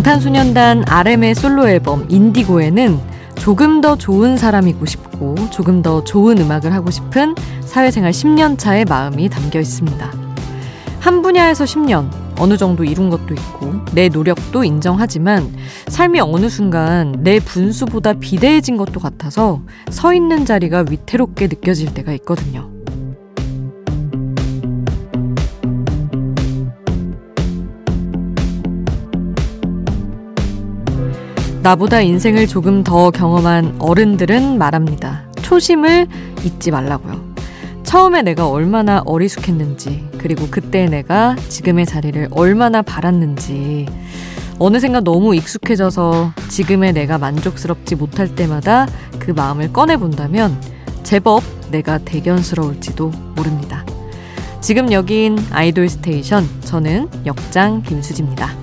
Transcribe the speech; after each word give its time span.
방탄소년단 0.00 0.84
RM의 0.88 1.34
솔로 1.34 1.68
앨범 1.68 2.06
인디고에는 2.08 2.98
조금 3.34 3.80
더 3.80 3.96
좋은 3.96 4.36
사람이고 4.36 4.86
싶고 4.86 5.34
조금 5.50 5.82
더 5.82 6.02
좋은 6.02 6.38
음악을 6.38 6.72
하고 6.72 6.90
싶은 6.90 7.34
사회생활 7.60 8.12
10년 8.12 8.58
차의 8.58 8.86
마음이 8.86 9.28
담겨 9.28 9.60
있습니다. 9.60 10.12
한 11.00 11.22
분야에서 11.22 11.64
10년, 11.64 12.08
어느 12.40 12.56
정도 12.56 12.84
이룬 12.84 13.10
것도 13.10 13.34
있고 13.34 13.74
내 13.92 14.08
노력도 14.08 14.64
인정하지만 14.64 15.54
삶이 15.88 16.20
어느 16.20 16.48
순간 16.48 17.14
내 17.18 17.38
분수보다 17.38 18.14
비대해진 18.14 18.78
것도 18.78 18.98
같아서 18.98 19.60
서 19.90 20.14
있는 20.14 20.46
자리가 20.46 20.86
위태롭게 20.88 21.48
느껴질 21.48 21.92
때가 21.92 22.12
있거든요. 22.14 22.70
나보다 31.62 32.00
인생을 32.00 32.46
조금 32.46 32.82
더 32.82 33.10
경험한 33.10 33.76
어른들은 33.80 34.56
말합니다. 34.56 35.30
초심을 35.42 36.06
잊지 36.42 36.70
말라고요. 36.70 37.20
처음에 37.82 38.22
내가 38.22 38.48
얼마나 38.48 39.02
어리숙했는지, 39.04 40.09
그리고 40.20 40.46
그때 40.50 40.84
내가 40.84 41.34
지금의 41.48 41.86
자리를 41.86 42.28
얼마나 42.32 42.82
바랐는지, 42.82 43.86
어느샌가 44.58 45.00
너무 45.00 45.34
익숙해져서 45.34 46.34
지금의 46.50 46.92
내가 46.92 47.16
만족스럽지 47.16 47.96
못할 47.96 48.34
때마다 48.34 48.86
그 49.18 49.30
마음을 49.30 49.72
꺼내본다면 49.72 50.60
제법 51.04 51.42
내가 51.70 51.96
대견스러울지도 51.96 53.08
모릅니다. 53.34 53.86
지금 54.60 54.92
여긴 54.92 55.38
아이돌 55.50 55.88
스테이션, 55.88 56.46
저는 56.60 57.08
역장 57.24 57.82
김수지입니다. 57.82 58.54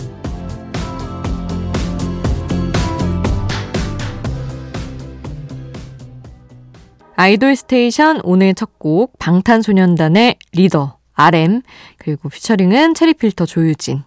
아이돌 7.16 7.56
스테이션 7.56 8.22
오늘 8.24 8.54
첫 8.54 8.78
곡 8.78 9.18
방탄소년단의 9.18 10.38
리더 10.54 10.97
RM 11.18 11.62
그리고 11.98 12.30
피처링은 12.30 12.94
체리필터 12.94 13.46
조유진 13.46 14.04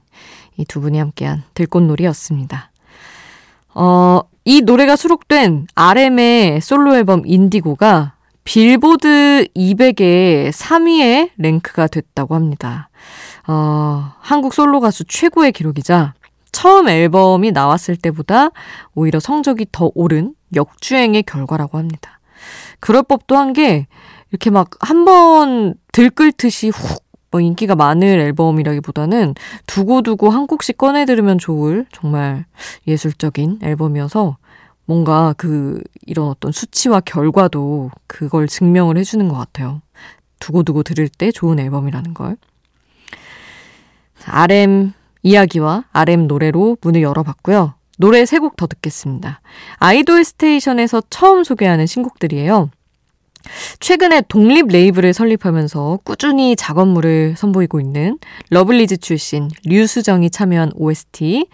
이 0.56 0.64
두 0.64 0.80
분이 0.80 0.98
함께한 0.98 1.42
들꽃놀이였습니다. 1.55 2.70
어, 3.75 4.20
이 4.44 4.62
노래가 4.62 4.97
수록된 4.97 5.67
RM의 5.75 6.61
솔로 6.61 6.97
앨범 6.97 7.22
인디고가 7.25 8.14
빌보드 8.44 9.47
200의 9.55 10.50
3위에 10.50 11.30
랭크가 11.36 11.86
됐다고 11.86 12.34
합니다. 12.34 12.89
어, 13.47 14.12
한국 14.19 14.55
솔로 14.55 14.80
가수 14.80 15.05
최고의 15.05 15.52
기록이자 15.52 16.14
처음 16.52 16.89
앨범이 16.89 17.52
나왔을 17.52 17.97
때보다 17.97 18.50
오히려 18.95 19.20
성적이 19.20 19.67
더 19.72 19.91
오른 19.95 20.34
역주행의 20.55 21.22
결과라고 21.22 21.78
합니다. 21.78 22.19
그럴 22.80 23.02
법도 23.02 23.36
한 23.36 23.52
게 23.52 23.86
이렇게 24.31 24.50
막 24.50 24.70
한 24.81 25.05
번 25.05 25.75
들끓듯이 25.92 26.70
훅 26.70 27.11
뭐 27.33 27.41
인기가 27.41 27.77
많은 27.77 28.03
앨범이라기보다는 28.09 29.34
두고두고 29.69 30.31
한 30.31 30.48
곡씩 30.48 30.77
꺼내 30.77 31.05
들으면 31.05 31.39
좋을 31.39 31.86
정말 31.92 32.45
예술적인 32.89 33.61
앨범이어서 33.62 34.36
뭔가 34.84 35.33
그 35.36 35.81
이런 36.06 36.27
어떤 36.27 36.51
수치와 36.51 36.98
결과도 37.01 37.92
그걸 38.08 38.48
증명을 38.48 38.98
해주는 38.98 39.29
것 39.29 39.36
같아요. 39.36 39.80
두고두고 40.40 40.83
들을 40.83 41.08
때 41.08 41.30
좋은 41.30 41.61
앨범이라는 41.61 42.14
걸. 42.14 42.36
RM 44.24 44.92
이야기와 45.23 45.85
RM 45.92 46.27
노래로 46.27 46.79
문을 46.83 47.02
열어봤고요. 47.02 47.74
노래 47.98 48.24
세 48.27 48.39
곡 48.39 48.57
더 48.57 48.67
듣겠습니다. 48.67 49.40
아이돌 49.77 50.24
스테이션에서 50.24 51.02
처음 51.11 51.45
소개하는 51.45 51.86
신곡들이에요. 51.86 52.70
최근에 53.80 54.23
독립 54.28 54.68
레이블을 54.68 55.12
설립하면서 55.12 56.01
꾸준히 56.05 56.56
작업물을 56.56 57.34
선보이고 57.36 57.80
있는 57.80 58.18
러블리즈 58.51 58.98
출신 58.98 59.48
류수정이 59.64 60.30
참여한 60.30 60.73
OST, 60.74 61.46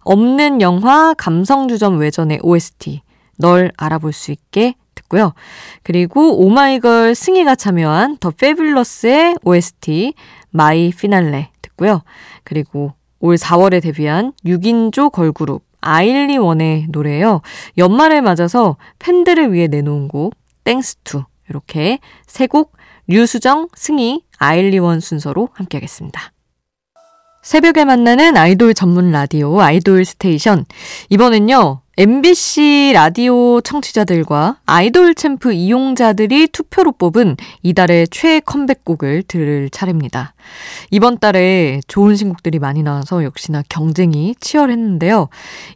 없는 0.00 0.60
영화 0.60 1.14
감성주점 1.14 1.98
외전의 1.98 2.40
OST, 2.42 3.02
널 3.38 3.72
알아볼 3.76 4.12
수 4.12 4.30
있게 4.32 4.74
듣고요. 4.94 5.34
그리고 5.82 6.44
오마이걸 6.44 7.14
승희가 7.14 7.54
참여한 7.56 8.18
The 8.18 8.30
Fabulous의 8.30 9.38
OST, 9.44 10.14
My 10.50 10.90
Finale 10.90 11.50
듣고요. 11.62 12.02
그리고 12.44 12.92
올 13.20 13.36
4월에 13.36 13.82
데뷔한 13.82 14.32
6인조 14.44 15.10
걸그룹 15.10 15.62
아일리원의 15.80 16.86
노래예요. 16.88 17.42
연말을 17.76 18.22
맞아서 18.22 18.76
팬들을 18.98 19.52
위해 19.52 19.66
내놓은 19.66 20.08
곡 20.08 20.34
Thanks 20.64 21.09
To 21.09 21.24
이렇게 21.48 21.98
세 22.26 22.46
곡 22.46 22.76
류수정, 23.06 23.68
승희, 23.74 24.22
아일리원 24.38 25.00
순서로 25.00 25.48
함께하겠습니다. 25.52 26.32
새벽에 27.42 27.84
만나는 27.84 28.36
아이돌 28.38 28.72
전문 28.72 29.10
라디오 29.12 29.60
아이돌 29.60 30.04
스테이션. 30.06 30.64
이번엔요. 31.10 31.82
MBC 31.96 32.92
라디오 32.94 33.60
청취자들과 33.60 34.56
아이돌 34.66 35.14
챔프 35.14 35.52
이용자들이 35.52 36.48
투표로 36.48 36.92
뽑은 36.92 37.36
이달의 37.62 38.08
최애 38.08 38.40
컴백곡을 38.40 39.24
들을 39.28 39.68
차례입니다. 39.70 40.34
이번 40.90 41.18
달에 41.18 41.80
좋은 41.86 42.16
신곡들이 42.16 42.58
많이 42.58 42.82
나와서 42.82 43.22
역시나 43.22 43.62
경쟁이 43.68 44.34
치열했는데요. 44.40 45.28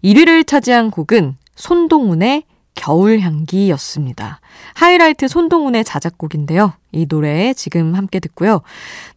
1위를 0.03 0.47
차지한 0.47 0.91
곡은 0.91 1.37
손동훈의 1.55 2.45
겨울향기였습니다. 2.79 4.41
하이라이트 4.75 5.29
손동훈의 5.29 5.85
자작곡인데요. 5.85 6.73
이 6.93 7.07
노래 7.07 7.53
지금 7.53 7.95
함께 7.95 8.21
듣고요. 8.21 8.63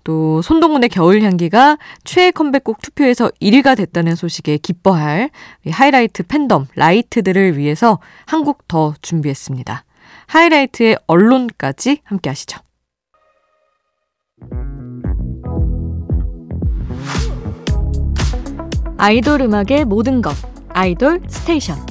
또 0.03 0.41
손동훈의 0.41 0.89
겨울향기가 0.89 1.77
최애 2.03 2.31
컴백곡 2.31 2.81
투표에서 2.81 3.29
1위가 3.41 3.77
됐다는 3.77 4.15
소식에 4.15 4.57
기뻐할 4.57 5.29
하이라이트 5.69 6.23
팬덤 6.23 6.65
라이트들을 6.75 7.57
위해서 7.57 7.99
한 8.25 8.43
곡 8.43 8.67
더 8.67 8.93
준비했습니다. 9.01 9.85
하이라이트의 10.27 10.97
언론까지 11.07 11.99
함께 12.03 12.29
하시죠. 12.29 12.59
아이돌 18.97 19.41
음악의 19.41 19.85
모든 19.85 20.21
것 20.21 20.33
아이돌 20.69 21.21
스테이션 21.27 21.90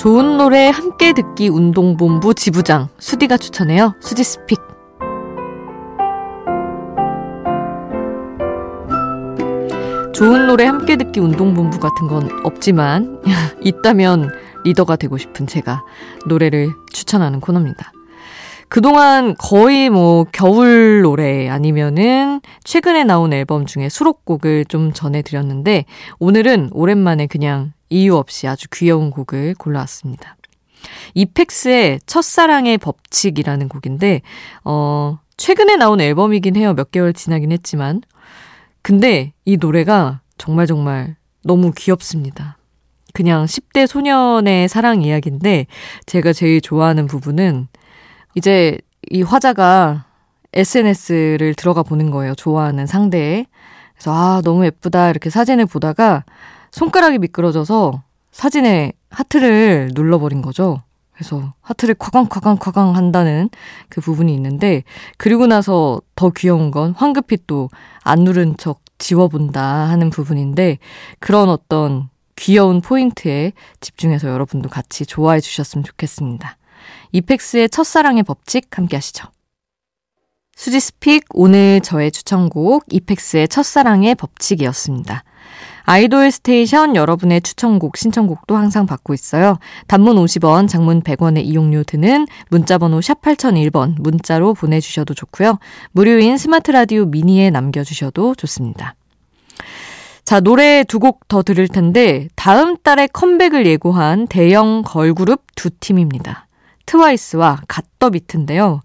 좋은 0.00 0.38
노래 0.38 0.70
함께 0.70 1.12
듣기 1.12 1.50
운동본부 1.50 2.32
지부장 2.32 2.88
수디가 2.98 3.36
추천해요. 3.36 3.92
수지 4.00 4.24
스픽. 4.24 4.58
좋은 10.14 10.46
노래 10.46 10.64
함께 10.64 10.96
듣기 10.96 11.20
운동본부 11.20 11.80
같은 11.80 12.08
건 12.08 12.30
없지만 12.44 13.20
있다면 13.62 14.30
리더가 14.64 14.96
되고 14.96 15.18
싶은 15.18 15.46
제가 15.46 15.84
노래를 16.26 16.70
추천하는 16.94 17.40
코너입니다. 17.40 17.92
그동안 18.70 19.34
거의 19.38 19.90
뭐 19.90 20.24
겨울 20.32 21.02
노래 21.02 21.50
아니면은 21.50 22.40
최근에 22.64 23.04
나온 23.04 23.34
앨범 23.34 23.66
중에 23.66 23.90
수록곡을 23.90 24.64
좀 24.64 24.94
전해드렸는데 24.94 25.84
오늘은 26.20 26.70
오랜만에 26.72 27.26
그냥 27.26 27.74
이유 27.90 28.16
없이 28.16 28.46
아주 28.48 28.66
귀여운 28.72 29.10
곡을 29.10 29.54
골라왔습니다. 29.58 30.36
이펙스의 31.14 32.00
첫사랑의 32.06 32.78
법칙이라는 32.78 33.68
곡인데, 33.68 34.22
어, 34.64 35.18
최근에 35.36 35.76
나온 35.76 36.00
앨범이긴 36.00 36.56
해요. 36.56 36.74
몇 36.74 36.90
개월 36.90 37.12
지나긴 37.12 37.52
했지만. 37.52 38.00
근데 38.82 39.32
이 39.44 39.56
노래가 39.56 40.20
정말 40.38 40.66
정말 40.66 41.16
너무 41.42 41.72
귀엽습니다. 41.76 42.56
그냥 43.12 43.44
10대 43.44 43.86
소년의 43.86 44.68
사랑 44.68 45.02
이야기인데, 45.02 45.66
제가 46.06 46.32
제일 46.32 46.60
좋아하는 46.60 47.06
부분은 47.06 47.68
이제 48.34 48.78
이 49.10 49.22
화자가 49.22 50.06
SNS를 50.52 51.54
들어가 51.54 51.82
보는 51.82 52.10
거예요. 52.10 52.34
좋아하는 52.34 52.86
상대에. 52.86 53.46
그래서 53.94 54.12
아, 54.14 54.40
너무 54.42 54.64
예쁘다. 54.64 55.10
이렇게 55.10 55.30
사진을 55.30 55.66
보다가 55.66 56.24
손가락이 56.70 57.18
미끄러져서 57.18 58.02
사진에 58.32 58.92
하트를 59.10 59.90
눌러버린 59.94 60.42
거죠. 60.42 60.82
그래서 61.12 61.52
하트를 61.60 61.94
콱광콱광콱광 61.96 62.96
한다는 62.96 63.50
그 63.88 64.00
부분이 64.00 64.32
있는데 64.34 64.84
그리고 65.18 65.46
나서 65.46 66.00
더 66.14 66.30
귀여운 66.30 66.70
건 66.70 66.94
황급히 66.96 67.38
또 67.46 67.68
안 68.02 68.20
누른 68.20 68.56
척 68.56 68.80
지워본다 68.98 69.62
하는 69.62 70.10
부분인데 70.10 70.78
그런 71.18 71.48
어떤 71.48 72.08
귀여운 72.36 72.80
포인트에 72.80 73.52
집중해서 73.80 74.28
여러분도 74.28 74.68
같이 74.68 75.04
좋아해 75.04 75.40
주셨으면 75.40 75.84
좋겠습니다. 75.84 76.56
이펙스의 77.12 77.68
첫사랑의 77.70 78.22
법칙 78.22 78.76
함께 78.76 78.96
하시죠. 78.96 79.28
수지's 80.56 80.80
pick 80.80 81.24
오늘 81.30 81.80
저의 81.80 82.10
추천곡 82.10 82.84
이펙스의 82.90 83.48
첫사랑의 83.48 84.14
법칙이었습니다. 84.14 85.24
아이돌 85.84 86.30
스테이션 86.30 86.96
여러분의 86.96 87.40
추천곡, 87.42 87.96
신청곡도 87.96 88.56
항상 88.56 88.86
받고 88.86 89.14
있어요. 89.14 89.58
단문 89.86 90.16
50원, 90.16 90.68
장문 90.68 91.02
100원의 91.02 91.44
이용료 91.44 91.84
드는 91.84 92.26
문자번호 92.48 93.00
샵 93.00 93.20
8001번 93.22 93.94
문자로 94.00 94.54
보내주셔도 94.54 95.14
좋고요. 95.14 95.58
무료인 95.92 96.38
스마트 96.38 96.70
라디오 96.70 97.06
미니에 97.06 97.50
남겨주셔도 97.50 98.34
좋습니다. 98.34 98.94
자, 100.24 100.38
노래 100.38 100.84
두 100.84 101.00
곡 101.00 101.26
더 101.28 101.42
들을 101.42 101.66
텐데 101.66 102.28
다음 102.36 102.76
달에 102.76 103.08
컴백을 103.08 103.66
예고한 103.66 104.26
대형 104.28 104.82
걸그룹 104.84 105.42
두 105.56 105.70
팀입니다. 105.70 106.46
트와이스와 106.86 107.62
갓더비트인데요. 107.68 108.80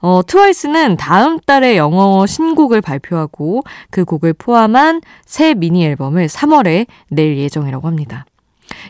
어, 0.00 0.22
트와이스는 0.24 0.96
다음 0.96 1.38
달에 1.40 1.76
영어 1.76 2.24
신곡을 2.26 2.80
발표하고 2.80 3.62
그 3.90 4.04
곡을 4.04 4.32
포함한 4.34 5.00
새 5.24 5.54
미니 5.54 5.84
앨범을 5.84 6.26
3월에 6.28 6.86
낼 7.10 7.38
예정이라고 7.38 7.86
합니다. 7.86 8.24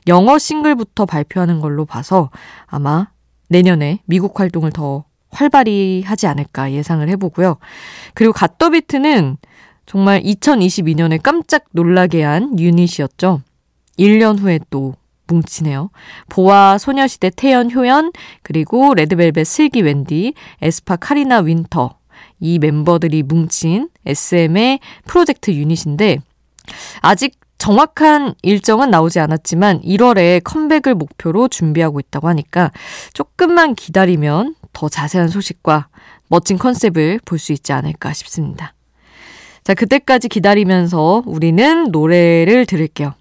영어 0.07 0.39
싱글부터 0.39 1.07
발표하는 1.07 1.61
걸로 1.61 1.85
봐서 1.85 2.31
아마 2.67 3.09
내년에 3.49 4.01
미국 4.05 4.39
활동을 4.39 4.71
더 4.71 5.05
활발히 5.31 6.03
하지 6.05 6.27
않을까 6.27 6.73
예상을 6.73 7.07
해보고요. 7.09 7.57
그리고 8.15 8.33
갓더비트는 8.33 9.37
정말 9.87 10.23
2022년에 10.23 11.23
깜짝 11.23 11.65
놀라게 11.73 12.23
한 12.23 12.59
유닛이었죠. 12.59 13.41
1년 13.99 14.39
후에 14.39 14.61
또 14.71 14.95
뭉치네요. 15.29 15.91
보아, 16.29 16.79
소녀시대 16.79 17.31
태연, 17.37 17.71
효연, 17.71 18.13
그리고 18.43 18.95
레드벨벳 18.95 19.47
슬기 19.47 19.83
웬디, 19.83 20.35
에스파 20.63 20.97
카리나 20.97 21.41
윈터. 21.41 21.97
이 22.41 22.59
멤버들이 22.59 23.23
뭉친 23.23 23.89
SM의 24.07 24.81
프로젝트 25.07 25.51
유닛인데, 25.53 26.19
아직 27.01 27.39
정확한 27.59 28.35
일정은 28.43 28.91
나오지 28.91 29.19
않았지만 29.19 29.83
1월에 29.83 30.43
컴백을 30.45 30.95
목표로 30.95 31.49
준비하고 31.49 31.99
있다고 31.99 32.29
하니까 32.29 32.71
조금만 33.13 33.75
기다리면 33.75 34.55
더 34.73 34.89
자세한 34.89 35.29
소식과 35.29 35.89
멋진 36.29 36.57
컨셉을 36.57 37.21
볼 37.25 37.39
수 37.39 37.53
있지 37.53 37.73
않을까 37.73 38.13
싶습니다. 38.13 38.75
자, 39.65 39.75
그때까지 39.75 40.29
기다리면서 40.29 41.25
우리는 41.27 41.91
노래를 41.91 42.65
들을게요. 42.65 43.15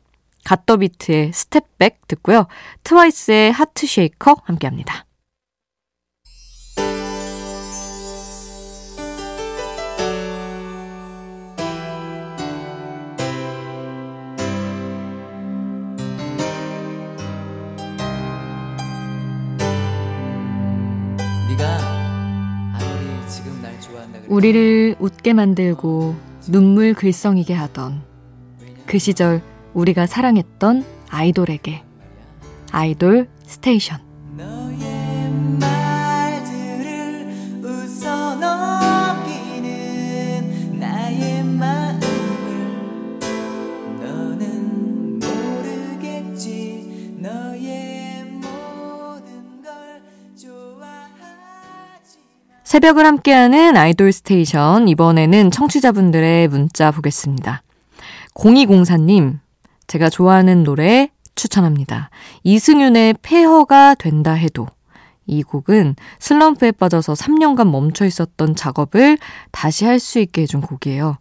갓더비트의 0.45 1.33
Step 1.33 1.66
Back 1.77 2.07
듣고요. 2.07 2.47
트와이스의 2.83 3.51
Heart 3.51 3.87
Shaker 3.87 4.35
함께 4.45 4.67
합니다. 4.67 5.05
우리를 24.27 24.95
웃게 24.99 25.33
만들고 25.33 26.15
눈물 26.49 26.93
글썽이게 26.93 27.53
하던 27.53 28.03
그 28.85 28.99
시절 28.99 29.41
우리가 29.73 30.05
사랑했던 30.05 30.96
아이돌에게. 31.09 31.83
아이돌 32.71 33.27
스테이션. 33.45 34.07
새벽을 52.63 53.05
함께하는 53.05 53.77
아이돌 53.77 54.11
스테이션. 54.11 54.89
이번에는 54.89 55.51
청취자분들의 55.51 56.49
문자 56.49 56.91
보겠습니다. 56.91 57.63
0204님, 58.35 59.39
제가 59.87 60.09
좋아하는 60.09 60.63
노래 60.63 61.09
추천합니다. 61.35 62.09
이승윤의 62.43 63.15
폐허가 63.21 63.95
된다 63.95 64.33
해도 64.33 64.67
이 65.27 65.43
곡은 65.43 65.95
슬럼프에 66.19 66.71
빠져서 66.71 67.13
3년간 67.13 67.69
멈춰 67.69 68.05
있었던 68.05 68.55
작업을 68.55 69.17
다시 69.51 69.85
할 69.85 69.99
수 69.99 70.19
있게 70.19 70.43
해준 70.43 70.61
곡이에요. 70.61 71.17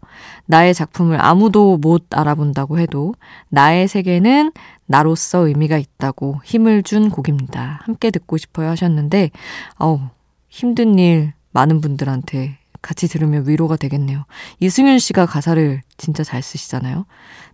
나의 0.47 0.75
작품을 0.75 1.21
아무도 1.21 1.77
못 1.77 2.07
알아본다고 2.11 2.79
해도 2.79 3.15
나의 3.49 3.89
세계는 3.89 4.53
나로서 4.87 5.49
의미가 5.49 5.77
있다고 5.79 6.41
힘을 6.45 6.85
준 6.85 7.11
곡입니다. 7.11 7.81
함께 7.83 8.13
듣고 8.13 8.37
싶어요 8.37 8.71
하셨는데, 8.71 9.31
어우, 9.79 10.01
힘든 10.49 10.99
일 10.99 11.33
많은 11.51 11.81
분들한테 11.81 12.59
같이 12.87 13.09
들으면 13.09 13.49
위로가 13.49 13.77
되겠네요. 13.77 14.25
이승윤 14.61 15.01
씨가 15.01 15.27
가사를 15.27 15.83
진짜 15.97 16.23
잘 16.23 16.41
쓰시잖아요. 16.41 17.05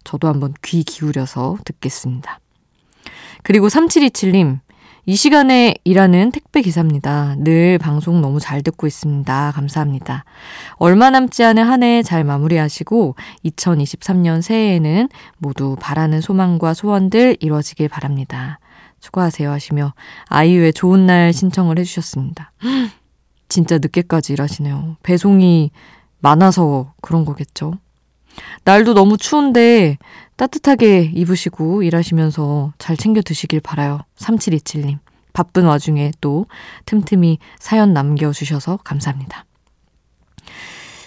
저도 0.05 0.29
한번 0.29 0.53
귀 0.63 0.85
기울여서 0.85 1.57
듣겠습니다. 1.65 2.39
그리고 3.43 3.69
3727님, 3.69 4.61
이 5.05 5.17
시간에 5.17 5.75
일하는 5.83 6.31
택배 6.31 6.61
기사입니다. 6.63 7.35
늘 7.39 7.79
방송 7.79 8.21
너무 8.21 8.39
잘 8.39 8.63
듣고 8.63 8.87
있습니다. 8.87 9.53
감사합니다. 9.53 10.25
얼마 10.75 11.11
남지 11.11 11.43
않은 11.43 11.65
한 11.65 11.83
해 11.83 12.03
잘 12.03 12.23
마무리하시고 12.23 13.17
2023년 13.47 14.43
새해에는 14.43 15.09
모두 15.39 15.77
바라는 15.81 16.21
소망과 16.21 16.75
소원들 16.75 17.39
이루어지길 17.41 17.89
바랍니다. 17.89 18.61
수고하세요 19.01 19.51
하시며 19.51 19.93
아이유의 20.29 20.75
좋은 20.75 21.07
날 21.07 21.33
신청을 21.33 21.79
해주셨습니다. 21.81 22.53
진짜 23.49 23.79
늦게까지 23.79 24.33
일하시네요. 24.33 24.97
배송이 25.03 25.71
많아서 26.21 26.95
그런 27.03 27.25
거겠죠. 27.25 27.75
날도 28.65 28.95
너무 28.95 29.17
추운데 29.17 29.99
따뜻하게 30.37 31.13
입으시고 31.15 31.83
일하시면서 31.83 32.73
잘 32.79 32.97
챙겨 32.97 33.21
드시길 33.21 33.61
바라요. 33.61 34.01
3727님. 34.17 34.99
바쁜 35.33 35.65
와중에 35.65 36.13
또 36.21 36.47
틈틈이 36.87 37.39
사연 37.59 37.93
남겨주셔서 37.93 38.79
감사합니다. 38.79 39.45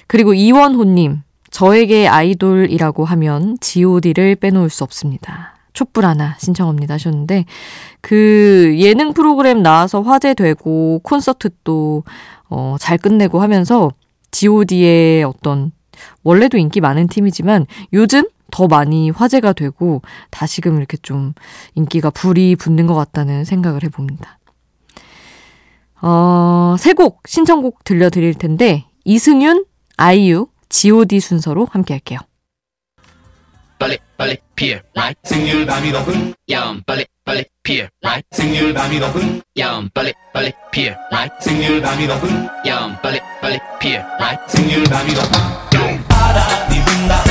그리고 0.07 0.33
이원호님. 0.33 1.21
저에게 1.51 2.07
아이돌이라고 2.07 3.05
하면 3.05 3.57
god를 3.61 4.35
빼놓을 4.35 4.69
수 4.69 4.83
없습니다. 4.83 5.54
촛불 5.75 6.05
하나 6.05 6.35
신청합니다 6.39 6.95
하셨는데 6.95 7.45
그 8.01 8.75
예능 8.79 9.13
프로그램 9.13 9.61
나와서 9.61 10.01
화제되고 10.01 11.01
콘서트도 11.03 12.03
어, 12.49 12.75
잘 12.79 12.97
끝내고 12.97 13.41
하면서 13.41 13.91
god의 14.31 15.23
어떤 15.23 15.71
원래도 16.23 16.57
인기 16.57 16.81
많은 16.81 17.07
팀이지만 17.07 17.67
요즘 17.93 18.23
더 18.51 18.67
많이 18.67 19.09
화제가 19.09 19.53
되고 19.53 20.01
다시금 20.31 20.77
이렇게 20.77 20.97
좀 20.97 21.33
인기가 21.75 22.09
불이 22.09 22.55
붙는 22.55 22.87
것 22.87 22.95
같다는 22.95 23.43
생각을 23.43 23.83
해봅니다. 23.83 24.39
어, 26.01 26.75
세 26.77 26.93
곡 26.93 27.23
신청곡 27.27 27.83
들려드릴 27.83 28.35
텐데 28.35 28.85
이승윤, 29.05 29.65
아이유, 29.97 30.47
god 30.69 31.19
순서로 31.19 31.67
함께 31.71 31.93
할게요. 31.93 32.19
빨리 33.77 33.97
빨리 34.17 34.37
피어 34.55 34.79
라이 34.93 35.13
생률 35.23 35.65
밤이 35.65 35.91
높은 35.91 36.33
야음 36.49 36.81
빨리 36.85 37.05
빨리 37.25 37.43
피어 37.63 37.87
라이 38.01 38.21
생률 38.31 38.73
밤이 38.73 38.99
높은 38.99 39.41
야음 39.57 39.89
빨리 39.93 40.13
빨리 40.33 40.51
피어 40.71 40.93
라이 41.11 41.27
생률 41.41 41.81
밤이 41.81 42.07
높은 42.07 42.47
야음 42.65 42.95
빨리 43.01 43.19
빨리 43.41 43.59
피어 43.79 44.01
라이 44.19 44.37
생률 44.47 44.83
밤이 44.85 45.13
높은 45.13 46.07
바람이 46.07 46.85
분다 46.85 47.24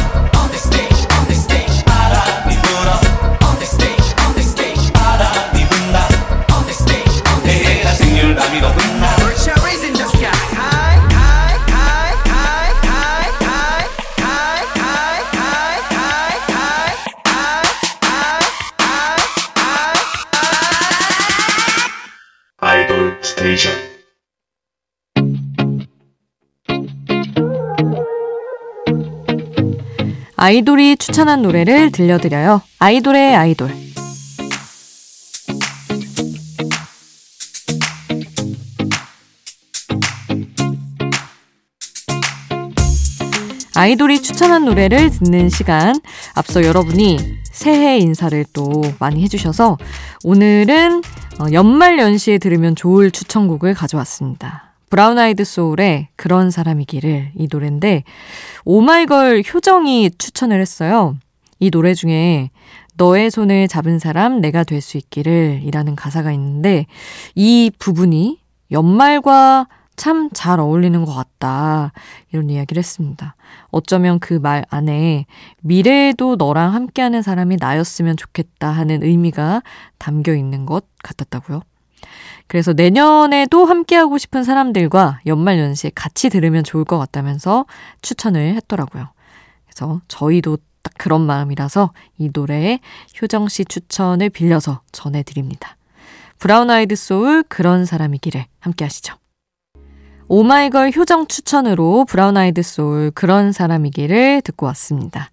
아이돌이 30.44 30.98
추천한 30.98 31.40
노래를 31.40 31.90
들려드려요. 31.90 32.60
아이돌의 32.78 33.34
아이돌. 33.34 33.70
아이돌이 43.74 44.20
추천한 44.20 44.66
노래를 44.66 45.08
듣는 45.08 45.48
시간. 45.48 45.98
앞서 46.34 46.62
여러분이 46.62 47.20
새해 47.50 47.96
인사를 48.00 48.44
또 48.52 48.82
많이 48.98 49.22
해주셔서 49.22 49.78
오늘은 50.24 51.02
어, 51.40 51.46
연말 51.54 51.98
연시에 51.98 52.36
들으면 52.36 52.76
좋을 52.76 53.10
추천곡을 53.10 53.72
가져왔습니다. 53.72 54.73
브라운 54.94 55.18
아이드 55.18 55.42
소울의 55.42 56.06
그런 56.14 56.52
사람이기를 56.52 57.32
이 57.34 57.48
노래인데 57.50 58.04
오마이걸 58.64 59.42
효정이 59.52 60.12
추천을 60.18 60.60
했어요. 60.60 61.16
이 61.58 61.68
노래 61.72 61.94
중에 61.94 62.50
너의 62.96 63.32
손을 63.32 63.66
잡은 63.66 63.98
사람 63.98 64.40
내가 64.40 64.62
될 64.62 64.80
수 64.80 64.96
있기를 64.96 65.62
이라는 65.64 65.96
가사가 65.96 66.30
있는데 66.30 66.86
이 67.34 67.72
부분이 67.76 68.38
연말과 68.70 69.66
참 69.96 70.30
잘 70.32 70.60
어울리는 70.60 71.04
것 71.04 71.12
같다. 71.12 71.90
이런 72.30 72.48
이야기를 72.48 72.80
했습니다. 72.80 73.34
어쩌면 73.72 74.20
그 74.20 74.34
말 74.38 74.64
안에 74.70 75.26
미래에도 75.60 76.36
너랑 76.36 76.72
함께하는 76.72 77.22
사람이 77.22 77.56
나였으면 77.58 78.16
좋겠다 78.16 78.70
하는 78.70 79.02
의미가 79.02 79.64
담겨 79.98 80.36
있는 80.36 80.66
것 80.66 80.84
같았다고요. 81.02 81.62
그래서 82.46 82.72
내년에도 82.72 83.64
함께하고 83.64 84.18
싶은 84.18 84.44
사람들과 84.44 85.20
연말연시에 85.26 85.92
같이 85.94 86.28
들으면 86.28 86.64
좋을 86.64 86.84
것 86.84 86.98
같다면서 86.98 87.66
추천을 88.02 88.54
했더라고요. 88.56 89.08
그래서 89.66 90.00
저희도 90.08 90.58
딱 90.82 90.92
그런 90.98 91.22
마음이라서 91.22 91.92
이 92.18 92.30
노래에 92.32 92.80
효정 93.20 93.48
씨 93.48 93.64
추천을 93.64 94.30
빌려서 94.30 94.82
전해드립니다. 94.92 95.76
브라운 96.38 96.70
아이드 96.70 96.94
소울 96.94 97.42
그런 97.48 97.86
사람이기를 97.86 98.44
함께 98.60 98.84
하시죠. 98.84 99.14
오마이걸 100.28 100.92
효정 100.96 101.26
추천으로 101.26 102.04
브라운 102.06 102.36
아이드 102.36 102.62
소울 102.62 103.10
그런 103.10 103.52
사람이기를 103.52 104.42
듣고 104.42 104.66
왔습니다. 104.66 105.30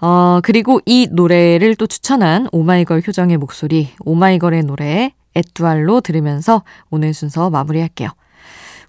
어, 0.00 0.40
그리고 0.42 0.80
이 0.86 1.08
노래를 1.10 1.76
또 1.76 1.86
추천한 1.86 2.48
오마이걸 2.52 3.02
효정의 3.06 3.36
목소리, 3.36 3.90
오마이걸의 4.00 4.64
노래 4.64 5.12
Étoile로 5.34 6.00
들으면서 6.00 6.64
오늘 6.90 7.14
순서 7.14 7.50
마무리할게요. 7.50 8.10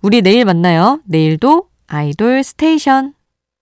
우리 0.01 0.21
내일 0.21 0.45
만나요. 0.45 1.00
내일도 1.05 1.67
아이돌 1.88 2.43
스테이션. 2.43 3.13